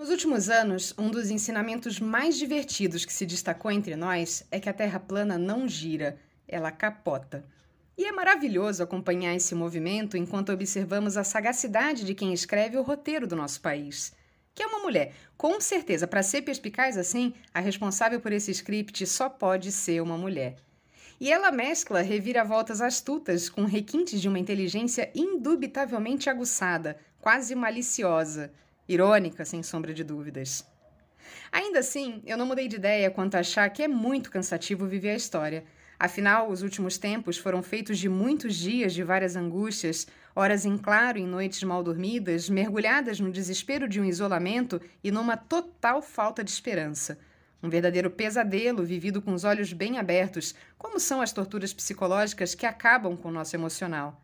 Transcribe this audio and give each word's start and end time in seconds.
Nos 0.00 0.08
últimos 0.08 0.48
anos, 0.48 0.94
um 0.96 1.10
dos 1.10 1.28
ensinamentos 1.28 2.00
mais 2.00 2.38
divertidos 2.38 3.04
que 3.04 3.12
se 3.12 3.26
destacou 3.26 3.70
entre 3.70 3.94
nós 3.96 4.42
é 4.50 4.58
que 4.58 4.66
a 4.66 4.72
Terra 4.72 4.98
plana 4.98 5.36
não 5.36 5.68
gira, 5.68 6.18
ela 6.48 6.72
capota. 6.72 7.44
E 7.98 8.06
é 8.06 8.10
maravilhoso 8.10 8.82
acompanhar 8.82 9.36
esse 9.36 9.54
movimento 9.54 10.16
enquanto 10.16 10.52
observamos 10.52 11.18
a 11.18 11.22
sagacidade 11.22 12.02
de 12.06 12.14
quem 12.14 12.32
escreve 12.32 12.78
o 12.78 12.82
roteiro 12.82 13.26
do 13.26 13.36
nosso 13.36 13.60
país. 13.60 14.14
Que 14.54 14.62
é 14.62 14.66
uma 14.66 14.78
mulher. 14.78 15.12
Com 15.36 15.60
certeza, 15.60 16.06
para 16.06 16.22
ser 16.22 16.40
perspicaz 16.40 16.96
assim, 16.96 17.34
a 17.52 17.60
responsável 17.60 18.20
por 18.20 18.32
esse 18.32 18.50
script 18.52 19.06
só 19.06 19.28
pode 19.28 19.70
ser 19.70 20.00
uma 20.00 20.16
mulher. 20.16 20.56
E 21.20 21.30
ela 21.30 21.52
mescla 21.52 22.00
reviravoltas 22.00 22.80
astutas 22.80 23.50
com 23.50 23.66
requintes 23.66 24.18
de 24.22 24.28
uma 24.30 24.38
inteligência 24.38 25.10
indubitavelmente 25.14 26.30
aguçada, 26.30 26.96
quase 27.20 27.54
maliciosa 27.54 28.50
irônica, 28.92 29.44
sem 29.44 29.62
sombra 29.62 29.94
de 29.94 30.02
dúvidas. 30.02 30.66
Ainda 31.52 31.78
assim, 31.78 32.22
eu 32.26 32.36
não 32.36 32.46
mudei 32.46 32.66
de 32.66 32.76
ideia 32.76 33.10
quanto 33.10 33.36
a 33.36 33.40
achar 33.40 33.68
que 33.70 33.82
é 33.82 33.88
muito 33.88 34.30
cansativo 34.30 34.86
viver 34.86 35.10
a 35.10 35.16
história. 35.16 35.64
Afinal, 35.98 36.50
os 36.50 36.62
últimos 36.62 36.98
tempos 36.98 37.36
foram 37.36 37.62
feitos 37.62 37.98
de 37.98 38.08
muitos 38.08 38.56
dias 38.56 38.92
de 38.94 39.02
várias 39.02 39.36
angústias, 39.36 40.06
horas 40.34 40.64
em 40.64 40.76
claro 40.78 41.18
em 41.18 41.26
noites 41.26 41.62
mal 41.62 41.82
dormidas, 41.82 42.48
mergulhadas 42.48 43.20
no 43.20 43.30
desespero 43.30 43.88
de 43.88 44.00
um 44.00 44.04
isolamento 44.04 44.80
e 45.04 45.10
numa 45.10 45.36
total 45.36 46.00
falta 46.00 46.42
de 46.42 46.50
esperança. 46.50 47.18
Um 47.62 47.68
verdadeiro 47.68 48.10
pesadelo 48.10 48.82
vivido 48.82 49.20
com 49.20 49.34
os 49.34 49.44
olhos 49.44 49.72
bem 49.72 49.98
abertos, 49.98 50.54
como 50.78 50.98
são 50.98 51.20
as 51.20 51.32
torturas 51.32 51.74
psicológicas 51.74 52.54
que 52.54 52.64
acabam 52.64 53.16
com 53.16 53.28
o 53.28 53.32
nosso 53.32 53.54
emocional. 53.54 54.20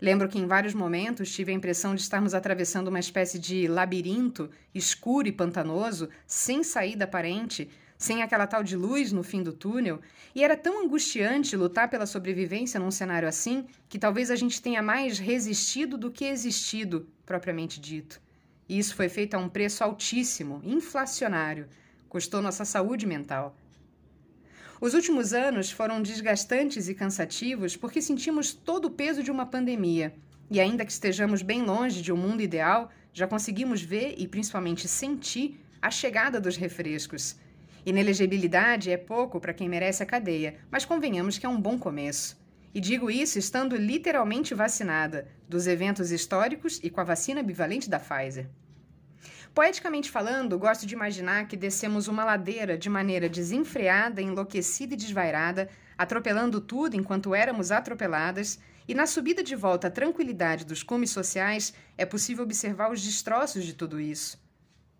Lembro 0.00 0.28
que 0.28 0.38
em 0.38 0.46
vários 0.46 0.74
momentos 0.74 1.32
tive 1.32 1.52
a 1.52 1.54
impressão 1.54 1.94
de 1.94 2.00
estarmos 2.00 2.34
atravessando 2.34 2.88
uma 2.88 2.98
espécie 2.98 3.38
de 3.38 3.68
labirinto 3.68 4.50
escuro 4.74 5.28
e 5.28 5.32
pantanoso, 5.32 6.08
sem 6.26 6.62
saída 6.62 7.04
aparente, 7.04 7.70
sem 7.96 8.22
aquela 8.22 8.46
tal 8.46 8.62
de 8.62 8.76
luz 8.76 9.12
no 9.12 9.22
fim 9.22 9.42
do 9.42 9.52
túnel, 9.52 10.00
e 10.34 10.42
era 10.42 10.56
tão 10.56 10.84
angustiante 10.84 11.56
lutar 11.56 11.88
pela 11.88 12.06
sobrevivência 12.06 12.80
num 12.80 12.90
cenário 12.90 13.28
assim 13.28 13.66
que 13.88 13.98
talvez 13.98 14.30
a 14.30 14.36
gente 14.36 14.60
tenha 14.60 14.82
mais 14.82 15.18
resistido 15.18 15.96
do 15.96 16.10
que 16.10 16.24
existido, 16.24 17.08
propriamente 17.24 17.80
dito. 17.80 18.20
E 18.68 18.78
isso 18.78 18.94
foi 18.94 19.08
feito 19.08 19.34
a 19.34 19.38
um 19.38 19.48
preço 19.48 19.84
altíssimo, 19.84 20.60
inflacionário, 20.64 21.68
custou 22.08 22.42
nossa 22.42 22.64
saúde 22.64 23.06
mental. 23.06 23.56
Os 24.80 24.92
últimos 24.92 25.32
anos 25.32 25.70
foram 25.70 26.02
desgastantes 26.02 26.88
e 26.88 26.94
cansativos 26.94 27.76
porque 27.76 28.02
sentimos 28.02 28.52
todo 28.52 28.86
o 28.86 28.90
peso 28.90 29.22
de 29.22 29.30
uma 29.30 29.46
pandemia. 29.46 30.14
E 30.50 30.60
ainda 30.60 30.84
que 30.84 30.92
estejamos 30.92 31.42
bem 31.42 31.62
longe 31.62 32.02
de 32.02 32.12
um 32.12 32.16
mundo 32.16 32.42
ideal, 32.42 32.90
já 33.12 33.26
conseguimos 33.26 33.80
ver 33.80 34.14
e 34.18 34.26
principalmente 34.26 34.88
sentir 34.88 35.60
a 35.80 35.90
chegada 35.90 36.40
dos 36.40 36.56
refrescos. 36.56 37.36
Inelegibilidade 37.86 38.90
é 38.90 38.96
pouco 38.96 39.38
para 39.38 39.54
quem 39.54 39.68
merece 39.68 40.02
a 40.02 40.06
cadeia, 40.06 40.56
mas 40.70 40.84
convenhamos 40.84 41.38
que 41.38 41.46
é 41.46 41.48
um 41.48 41.60
bom 41.60 41.78
começo. 41.78 42.36
E 42.74 42.80
digo 42.80 43.10
isso 43.10 43.38
estando 43.38 43.76
literalmente 43.76 44.54
vacinada 44.54 45.28
dos 45.48 45.66
eventos 45.66 46.10
históricos 46.10 46.80
e 46.82 46.90
com 46.90 47.00
a 47.00 47.04
vacina 47.04 47.42
bivalente 47.42 47.88
da 47.88 48.00
Pfizer. 48.00 48.48
Poeticamente 49.54 50.10
falando, 50.10 50.58
gosto 50.58 50.84
de 50.84 50.94
imaginar 50.94 51.46
que 51.46 51.56
descemos 51.56 52.08
uma 52.08 52.24
ladeira 52.24 52.76
de 52.76 52.90
maneira 52.90 53.28
desenfreada, 53.28 54.20
enlouquecida 54.20 54.94
e 54.94 54.96
desvairada, 54.96 55.68
atropelando 55.96 56.60
tudo 56.60 56.96
enquanto 56.96 57.32
éramos 57.32 57.70
atropeladas, 57.70 58.58
e 58.88 58.94
na 58.94 59.06
subida 59.06 59.44
de 59.44 59.54
volta 59.54 59.86
à 59.86 59.90
tranquilidade 59.90 60.64
dos 60.64 60.82
cumes 60.82 61.10
sociais 61.10 61.72
é 61.96 62.04
possível 62.04 62.42
observar 62.42 62.90
os 62.90 63.00
destroços 63.00 63.64
de 63.64 63.74
tudo 63.74 64.00
isso. 64.00 64.42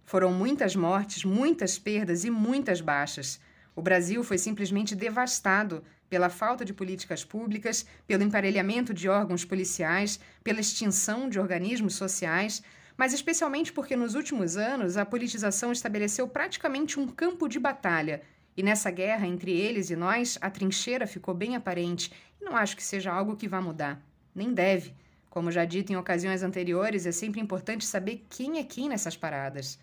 Foram 0.05 0.33
muitas 0.33 0.77
mortes, 0.77 1.25
muitas 1.25 1.77
perdas 1.77 2.25
e 2.25 2.31
muitas 2.31 2.81
baixas. 2.81 3.41
O 3.75 3.83
Brasil 3.83 4.23
foi 4.23 4.39
simplesmente 4.39 4.95
devastado 4.95 5.83
pela 6.09 6.29
falta 6.29 6.65
de 6.65 6.73
políticas 6.73 7.25
públicas, 7.25 7.85
pelo 8.07 8.23
emparelhamento 8.23 8.95
de 8.95 9.09
órgãos 9.09 9.45
policiais, 9.45 10.21
pela 10.45 10.61
extinção 10.61 11.29
de 11.29 11.41
organismos 11.41 11.97
sociais, 11.97 12.63
mas 12.97 13.13
especialmente 13.13 13.73
porque 13.73 13.97
nos 13.97 14.15
últimos 14.15 14.57
anos 14.57 14.97
a 14.97 15.05
politização 15.05 15.73
estabeleceu 15.73 16.29
praticamente 16.29 16.99
um 16.99 17.07
campo 17.07 17.49
de 17.49 17.59
batalha. 17.59 18.23
E 18.57 18.63
nessa 18.63 18.91
guerra 18.91 19.27
entre 19.27 19.51
eles 19.51 19.91
e 19.91 19.97
nós, 19.97 20.39
a 20.41 20.49
trincheira 20.49 21.07
ficou 21.07 21.35
bem 21.35 21.57
aparente, 21.57 22.13
e 22.41 22.45
não 22.45 22.57
acho 22.57 22.77
que 22.77 22.83
seja 22.85 23.13
algo 23.13 23.37
que 23.37 23.49
vá 23.49 23.61
mudar. 23.61 24.01
Nem 24.33 24.55
deve. 24.55 24.95
Como 25.29 25.51
já 25.51 25.65
dito 25.65 25.93
em 25.93 25.97
ocasiões 25.97 26.45
anteriores, 26.45 27.05
é 27.05 27.11
sempre 27.11 27.41
importante 27.41 27.85
saber 27.85 28.25
quem 28.31 28.59
é 28.59 28.65
quem 28.65 28.89
nessas 28.89 29.17
paradas. 29.17 29.79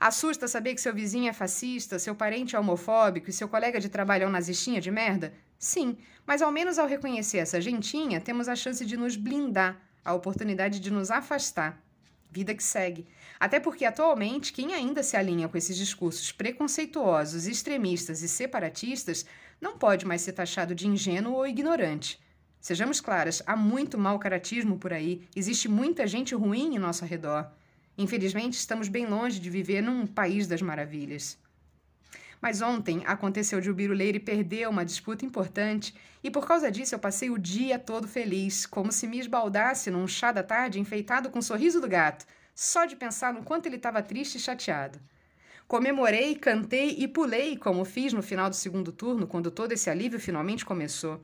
Assusta 0.00 0.48
saber 0.48 0.74
que 0.74 0.80
seu 0.80 0.92
vizinho 0.92 1.30
é 1.30 1.32
fascista, 1.32 1.98
seu 1.98 2.14
parente 2.14 2.56
é 2.56 2.58
homofóbico 2.58 3.30
e 3.30 3.32
seu 3.32 3.48
colega 3.48 3.78
de 3.78 3.88
trabalho 3.88 4.24
é 4.24 4.26
um 4.26 4.30
nazistinha 4.30 4.80
de 4.80 4.90
merda? 4.90 5.32
Sim, 5.58 5.96
mas 6.26 6.42
ao 6.42 6.50
menos 6.50 6.78
ao 6.78 6.88
reconhecer 6.88 7.38
essa 7.38 7.60
gentinha, 7.60 8.20
temos 8.20 8.48
a 8.48 8.56
chance 8.56 8.84
de 8.84 8.96
nos 8.96 9.16
blindar, 9.16 9.80
a 10.04 10.12
oportunidade 10.12 10.80
de 10.80 10.90
nos 10.90 11.10
afastar 11.10 11.85
Vida 12.30 12.54
que 12.54 12.62
segue. 12.62 13.06
Até 13.38 13.60
porque, 13.60 13.84
atualmente, 13.84 14.52
quem 14.52 14.74
ainda 14.74 15.02
se 15.02 15.16
alinha 15.16 15.48
com 15.48 15.56
esses 15.56 15.76
discursos 15.76 16.32
preconceituosos, 16.32 17.46
extremistas 17.46 18.22
e 18.22 18.28
separatistas 18.28 19.26
não 19.60 19.78
pode 19.78 20.06
mais 20.06 20.22
ser 20.22 20.32
taxado 20.32 20.74
de 20.74 20.86
ingênuo 20.86 21.34
ou 21.34 21.46
ignorante. 21.46 22.20
Sejamos 22.60 23.00
claras, 23.00 23.42
há 23.46 23.56
muito 23.56 23.96
mau 23.96 24.18
caratismo 24.18 24.78
por 24.78 24.92
aí, 24.92 25.28
existe 25.36 25.68
muita 25.68 26.06
gente 26.06 26.34
ruim 26.34 26.74
em 26.74 26.78
nosso 26.78 27.04
redor. 27.04 27.50
Infelizmente, 27.96 28.54
estamos 28.54 28.88
bem 28.88 29.06
longe 29.06 29.38
de 29.38 29.48
viver 29.48 29.82
num 29.82 30.06
país 30.06 30.46
das 30.46 30.60
maravilhas. 30.60 31.38
Mas 32.40 32.60
ontem 32.60 33.02
aconteceu 33.06 33.60
de 33.60 33.70
o 33.70 33.74
Biruleire 33.74 34.20
perder 34.20 34.68
uma 34.68 34.84
disputa 34.84 35.24
importante 35.24 35.94
e 36.22 36.30
por 36.30 36.46
causa 36.46 36.70
disso 36.70 36.94
eu 36.94 36.98
passei 36.98 37.30
o 37.30 37.38
dia 37.38 37.78
todo 37.78 38.08
feliz, 38.08 38.66
como 38.66 38.92
se 38.92 39.06
me 39.06 39.18
esbaldasse 39.18 39.90
num 39.90 40.06
chá 40.06 40.32
da 40.32 40.42
tarde 40.42 40.80
enfeitado 40.80 41.30
com 41.30 41.38
o 41.38 41.42
sorriso 41.42 41.80
do 41.80 41.88
gato, 41.88 42.26
só 42.54 42.84
de 42.84 42.96
pensar 42.96 43.32
no 43.32 43.42
quanto 43.42 43.66
ele 43.66 43.76
estava 43.76 44.02
triste 44.02 44.36
e 44.36 44.40
chateado. 44.40 44.98
Comemorei, 45.68 46.34
cantei 46.36 46.94
e 46.98 47.08
pulei, 47.08 47.56
como 47.56 47.84
fiz 47.84 48.12
no 48.12 48.22
final 48.22 48.48
do 48.48 48.54
segundo 48.56 48.92
turno, 48.92 49.26
quando 49.26 49.50
todo 49.50 49.72
esse 49.72 49.90
alívio 49.90 50.20
finalmente 50.20 50.64
começou. 50.64 51.20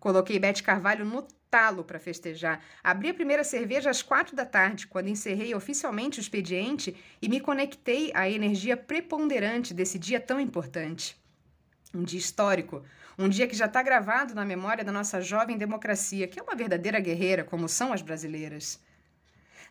Coloquei 0.00 0.38
Bete 0.38 0.62
Carvalho 0.62 1.04
no 1.04 1.22
talo 1.50 1.82
para 1.82 1.98
festejar. 1.98 2.62
Abri 2.82 3.08
a 3.08 3.14
primeira 3.14 3.42
cerveja 3.42 3.90
às 3.90 4.02
quatro 4.02 4.36
da 4.36 4.44
tarde, 4.44 4.86
quando 4.86 5.08
encerrei 5.08 5.54
oficialmente 5.54 6.18
o 6.18 6.22
expediente 6.22 6.96
e 7.20 7.28
me 7.28 7.40
conectei 7.40 8.12
à 8.14 8.28
energia 8.28 8.76
preponderante 8.76 9.74
desse 9.74 9.98
dia 9.98 10.20
tão 10.20 10.38
importante. 10.38 11.16
Um 11.94 12.02
dia 12.04 12.18
histórico, 12.18 12.82
um 13.18 13.28
dia 13.28 13.48
que 13.48 13.56
já 13.56 13.64
está 13.66 13.82
gravado 13.82 14.34
na 14.34 14.44
memória 14.44 14.84
da 14.84 14.92
nossa 14.92 15.20
jovem 15.20 15.56
democracia, 15.56 16.28
que 16.28 16.38
é 16.38 16.42
uma 16.42 16.54
verdadeira 16.54 17.00
guerreira, 17.00 17.42
como 17.42 17.68
são 17.68 17.92
as 17.92 18.02
brasileiras. 18.02 18.78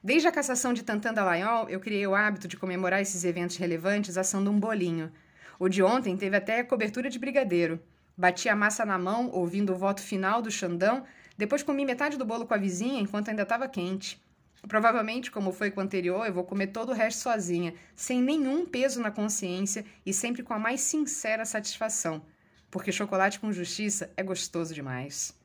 Desde 0.03 0.27
a 0.27 0.31
cassação 0.31 0.73
de 0.73 0.83
Tantan 0.83 1.13
Dallagnol, 1.13 1.69
eu 1.69 1.79
criei 1.79 2.05
o 2.05 2.15
hábito 2.15 2.47
de 2.47 2.57
comemorar 2.57 3.01
esses 3.01 3.23
eventos 3.23 3.57
relevantes 3.57 4.17
assando 4.17 4.51
um 4.51 4.59
bolinho. 4.59 5.11
O 5.59 5.69
de 5.69 5.81
ontem 5.81 6.15
teve 6.17 6.35
até 6.35 6.63
cobertura 6.63 7.09
de 7.09 7.17
brigadeiro. 7.17 7.79
Bati 8.17 8.49
a 8.49 8.55
massa 8.55 8.83
na 8.83 8.97
mão, 8.97 9.29
ouvindo 9.31 9.73
o 9.73 9.77
voto 9.77 10.01
final 10.01 10.41
do 10.41 10.49
Xandão, 10.49 11.03
depois 11.37 11.61
comi 11.61 11.85
metade 11.85 12.17
do 12.17 12.25
bolo 12.25 12.47
com 12.47 12.53
a 12.53 12.57
vizinha 12.57 12.99
enquanto 12.99 13.29
ainda 13.29 13.43
estava 13.43 13.67
quente. 13.67 14.19
Provavelmente, 14.67 15.29
como 15.29 15.51
foi 15.51 15.69
com 15.69 15.79
o 15.79 15.83
anterior, 15.83 16.25
eu 16.25 16.33
vou 16.33 16.43
comer 16.43 16.67
todo 16.67 16.89
o 16.89 16.93
resto 16.93 17.21
sozinha, 17.21 17.75
sem 17.95 18.21
nenhum 18.21 18.65
peso 18.65 18.99
na 18.99 19.11
consciência 19.11 19.85
e 20.03 20.11
sempre 20.11 20.41
com 20.41 20.53
a 20.53 20.59
mais 20.59 20.81
sincera 20.81 21.45
satisfação, 21.45 22.23
porque 22.71 22.91
chocolate 22.91 23.39
com 23.39 23.51
justiça 23.51 24.11
é 24.17 24.23
gostoso 24.23 24.73
demais. 24.73 25.37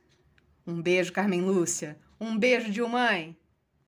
Um 0.67 0.81
beijo, 0.81 1.13
Carmen 1.13 1.43
Lúcia. 1.43 1.99
Um 2.19 2.39
beijo, 2.39 2.71
Dilmãe. 2.71 3.37